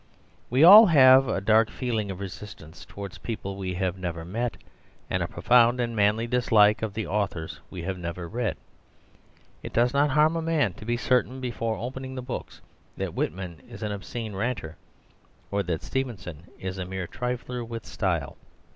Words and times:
We 0.49 0.63
all 0.63 0.87
have 0.87 1.27
a 1.27 1.39
dark 1.39 1.69
feeling 1.69 2.09
of 2.09 2.19
resistance 2.19 2.85
towards 2.85 3.19
people 3.19 3.55
we 3.55 3.75
have 3.75 3.99
never 3.99 4.25
met, 4.25 4.57
and 5.11 5.21
a 5.21 5.27
profound 5.27 5.79
and 5.79 5.95
manly 5.95 6.25
dislike 6.25 6.81
of 6.81 6.95
the 6.95 7.05
authors 7.05 7.59
we 7.69 7.83
have 7.83 7.99
never 7.99 8.27
read. 8.27 8.57
It 9.61 9.73
does 9.73 9.93
not 9.93 10.09
harm 10.09 10.35
a 10.35 10.41
man 10.41 10.73
to 10.73 10.85
be 10.85 10.97
certain 10.97 11.39
before 11.39 11.77
opening 11.77 12.15
the 12.15 12.23
books 12.23 12.61
that 12.97 13.13
Whitman 13.13 13.61
is 13.69 13.83
an 13.83 13.91
obscene 13.91 14.33
ranter 14.35 14.75
or 15.51 15.61
that 15.61 15.83
Stevenson 15.83 16.47
is 16.57 16.79
a 16.79 16.85
mere 16.87 17.05
trifler 17.05 17.63
with 17.63 17.85
style. 17.85 18.37